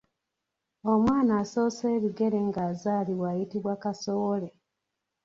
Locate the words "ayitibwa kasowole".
3.33-4.49